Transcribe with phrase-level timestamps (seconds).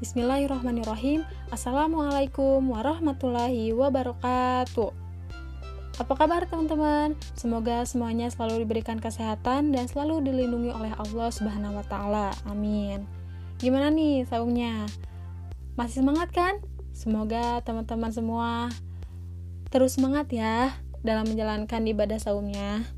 [0.00, 1.28] Bismillahirrahmanirrahim.
[1.52, 4.96] Assalamualaikum warahmatullahi wabarakatuh.
[6.00, 7.12] Apa kabar teman-teman?
[7.36, 12.32] Semoga semuanya selalu diberikan kesehatan dan selalu dilindungi oleh Allah Subhanahu wa taala.
[12.48, 13.04] Amin.
[13.60, 14.88] Gimana nih saumnya?
[15.76, 16.64] Masih semangat kan?
[16.96, 18.72] Semoga teman-teman semua
[19.68, 22.88] terus semangat ya dalam menjalankan ibadah saumnya.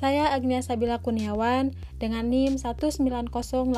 [0.00, 3.76] Saya Agnia Sabila Kurniawan dengan NIM 1908010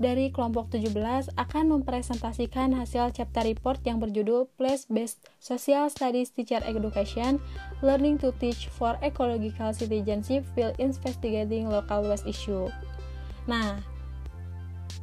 [0.00, 0.96] dari kelompok 17
[1.36, 7.36] akan mempresentasikan hasil chapter report yang berjudul Place Based Social Studies Teacher Education
[7.84, 12.72] Learning to Teach for Ecological Citizenship while Investigating Local Waste Issue.
[13.44, 13.84] Nah,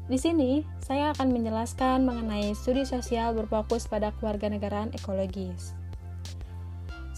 [0.09, 5.77] di sini saya akan menjelaskan mengenai studi sosial berfokus pada kewarganegaraan ekologis.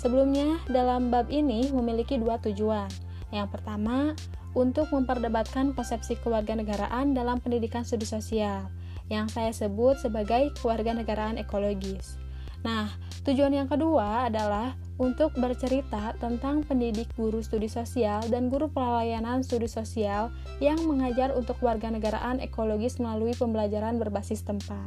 [0.05, 2.86] Sebelumnya, dalam bab ini memiliki dua tujuan.
[3.34, 4.14] Yang pertama,
[4.54, 8.70] untuk memperdebatkan konsepsi kewarganegaraan dalam pendidikan studi sosial,
[9.09, 12.22] yang saya sebut sebagai kewarganegaraan ekologis.
[12.61, 12.94] Nah,
[13.26, 19.66] tujuan yang kedua adalah untuk bercerita tentang pendidik guru studi sosial dan guru pelayanan studi
[19.66, 20.30] sosial
[20.61, 24.86] yang mengajar untuk kewarganegaraan ekologis melalui pembelajaran berbasis tempat.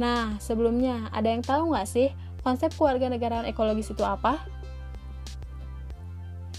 [0.00, 2.10] Nah, sebelumnya, ada yang tahu nggak sih
[2.44, 4.36] Konsep kewarganegaraan ekologis itu apa?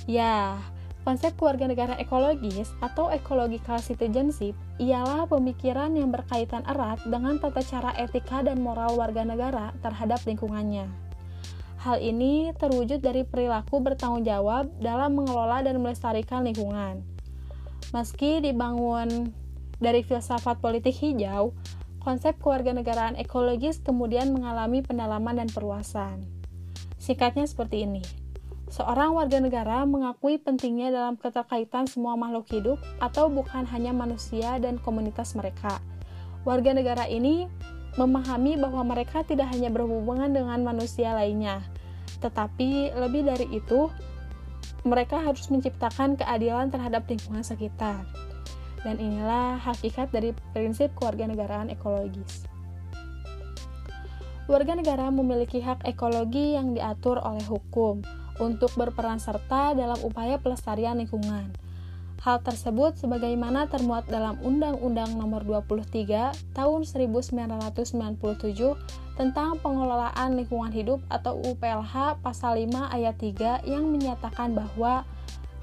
[0.09, 0.58] Ya,
[1.05, 8.41] konsep kewarganegaraan ekologis atau ecological citizenship ialah pemikiran yang berkaitan erat dengan tata cara etika
[8.41, 10.89] dan moral warga negara terhadap lingkungannya.
[11.86, 17.06] Hal ini terwujud dari perilaku bertanggung jawab dalam mengelola dan melestarikan lingkungan.
[17.94, 19.30] Meski dibangun
[19.78, 21.53] dari filsafat politik hijau,
[22.05, 26.21] konsep kewarganegaraan ekologis kemudian mengalami pendalaman dan perluasan.
[27.01, 28.05] Singkatnya seperti ini.
[28.69, 34.77] Seorang warga negara mengakui pentingnya dalam keterkaitan semua makhluk hidup atau bukan hanya manusia dan
[34.77, 35.81] komunitas mereka.
[36.45, 37.49] Warga negara ini
[37.97, 41.65] memahami bahwa mereka tidak hanya berhubungan dengan manusia lainnya,
[42.21, 43.89] tetapi lebih dari itu,
[44.85, 48.05] mereka harus menciptakan keadilan terhadap lingkungan sekitar.
[48.85, 52.46] Dan inilah hakikat dari prinsip kewarganegaraan ekologis.
[54.46, 58.06] Warga negara memiliki hak ekologi yang diatur oleh hukum
[58.38, 61.50] untuk berperan serta dalam upaya pelestarian lingkungan.
[62.22, 67.85] Hal tersebut sebagaimana termuat dalam Undang-Undang Nomor 23 Tahun 1997
[69.13, 75.06] tentang Pengelolaan Lingkungan Hidup atau UPLH Pasal 5 Ayat 3 yang menyatakan bahwa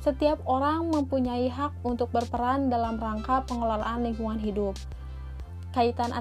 [0.03, 4.75] setiap orang mempunyai hak untuk berperan dalam rangka pengelolaan lingkungan hidup.
[5.73, 6.13] Kaitan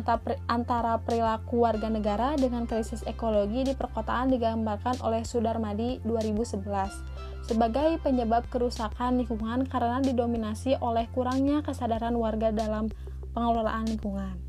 [0.48, 8.48] antara perilaku warga negara dengan krisis ekologi di perkotaan digambarkan oleh Sudarmadi 2011 sebagai penyebab
[8.48, 12.88] kerusakan lingkungan karena didominasi oleh kurangnya kesadaran warga dalam
[13.36, 14.40] pengelolaan lingkungan.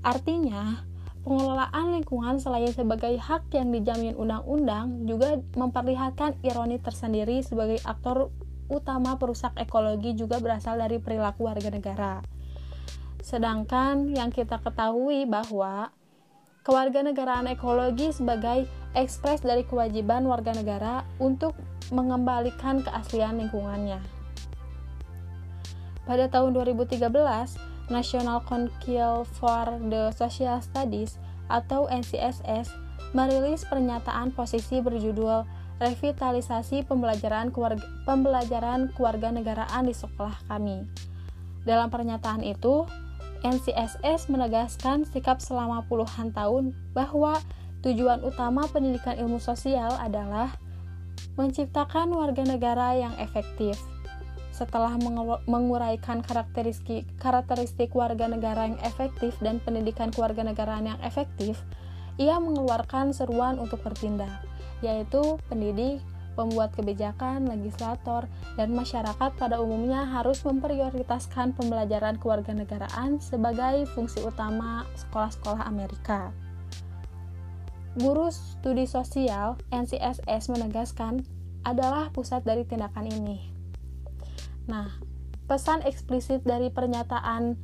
[0.00, 0.86] Artinya,
[1.26, 8.32] pengelolaan lingkungan selain sebagai hak yang dijamin undang-undang juga memperlihatkan ironi tersendiri sebagai aktor
[8.68, 12.14] utama perusak ekologi juga berasal dari perilaku warga negara.
[13.24, 15.92] Sedangkan yang kita ketahui bahwa
[16.64, 21.56] kewarganegaraan ekologi sebagai ekspres dari kewajiban warga negara untuk
[21.88, 24.00] mengembalikan keaslian lingkungannya.
[26.04, 27.04] Pada tahun 2013,
[27.88, 31.16] National Council for the Social Studies
[31.48, 32.68] atau NCSS
[33.16, 40.82] merilis pernyataan posisi berjudul revitalisasi pembelajaran keluarga, pembelajaran kewarganegaraan di sekolah kami.
[41.62, 42.86] Dalam pernyataan itu,
[43.46, 47.38] NCSS menegaskan sikap selama puluhan tahun bahwa
[47.86, 50.58] tujuan utama pendidikan ilmu sosial adalah
[51.38, 53.78] menciptakan warga negara yang efektif.
[54.50, 54.98] Setelah
[55.46, 61.62] menguraikan karakteristik, karakteristik warga negara yang efektif dan pendidikan kewarganegaraan yang efektif,
[62.18, 64.47] ia mengeluarkan seruan untuk bertindak
[64.84, 66.02] yaitu pendidik,
[66.38, 75.66] pembuat kebijakan, legislator, dan masyarakat pada umumnya harus memprioritaskan pembelajaran kewarganegaraan sebagai fungsi utama sekolah-sekolah
[75.66, 76.30] Amerika.
[77.98, 81.26] Guru Studi Sosial NCSS menegaskan
[81.66, 83.50] adalah pusat dari tindakan ini.
[84.70, 84.94] Nah,
[85.50, 87.58] pesan eksplisit dari pernyataan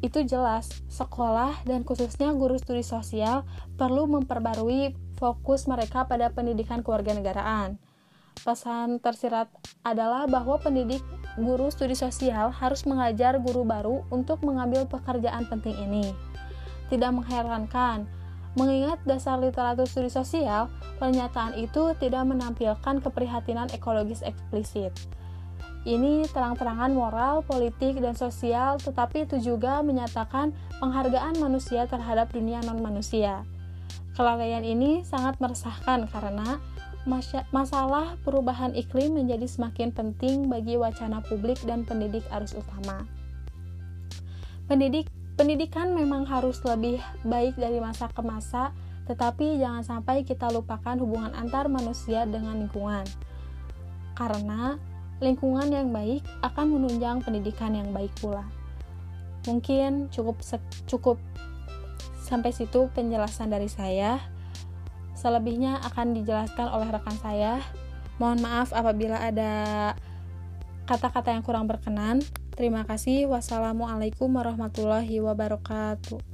[0.00, 3.44] itu jelas, sekolah dan khususnya guru studi sosial
[3.76, 7.76] perlu memperbarui fokus mereka pada pendidikan kewarganegaraan.
[8.40, 9.52] Pesan tersirat
[9.84, 11.04] adalah bahwa pendidik
[11.36, 16.16] guru studi sosial harus mengajar guru baru untuk mengambil pekerjaan penting ini.
[16.88, 18.08] Tidak mengherankan,
[18.56, 24.96] mengingat dasar literatur studi sosial, pernyataan itu tidak menampilkan keprihatinan ekologis eksplisit.
[25.80, 33.48] Ini terang-terangan moral, politik, dan sosial, tetapi itu juga menyatakan penghargaan manusia terhadap dunia non-manusia.
[34.20, 36.60] Kelalaian ini sangat meresahkan karena
[37.56, 43.08] masalah perubahan iklim menjadi semakin penting bagi wacana publik dan pendidik arus utama.
[44.68, 45.08] Pendidik
[45.40, 48.76] pendidikan memang harus lebih baik dari masa ke masa,
[49.08, 53.08] tetapi jangan sampai kita lupakan hubungan antar manusia dengan lingkungan.
[54.20, 54.76] Karena
[55.24, 58.44] lingkungan yang baik akan menunjang pendidikan yang baik pula.
[59.48, 60.44] Mungkin cukup
[60.84, 61.16] cukup
[62.30, 64.22] sampai situ penjelasan dari saya.
[65.18, 67.58] Selebihnya akan dijelaskan oleh rekan saya.
[68.22, 69.52] Mohon maaf apabila ada
[70.86, 72.22] kata-kata yang kurang berkenan.
[72.54, 73.26] Terima kasih.
[73.26, 76.29] Wassalamualaikum warahmatullahi wabarakatuh.